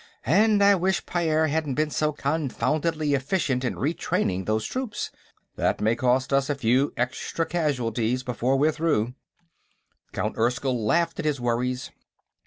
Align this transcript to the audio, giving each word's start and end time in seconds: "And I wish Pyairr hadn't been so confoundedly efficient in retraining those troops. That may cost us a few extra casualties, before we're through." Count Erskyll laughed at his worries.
"And 0.25 0.63
I 0.63 0.73
wish 0.73 1.05
Pyairr 1.05 1.45
hadn't 1.49 1.75
been 1.75 1.91
so 1.91 2.11
confoundedly 2.11 3.13
efficient 3.13 3.63
in 3.63 3.75
retraining 3.75 4.45
those 4.47 4.65
troops. 4.65 5.11
That 5.57 5.79
may 5.79 5.95
cost 5.95 6.33
us 6.33 6.49
a 6.49 6.55
few 6.55 6.91
extra 6.97 7.45
casualties, 7.45 8.23
before 8.23 8.57
we're 8.57 8.71
through." 8.71 9.13
Count 10.11 10.39
Erskyll 10.39 10.83
laughed 10.83 11.19
at 11.19 11.25
his 11.25 11.39
worries. 11.39 11.91